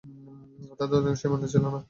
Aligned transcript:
তাদের 0.79 0.97
অধিকাংশই 0.99 1.27
ঈমানদার 1.27 1.51
ছিল 1.51 1.63
না। 1.65 1.79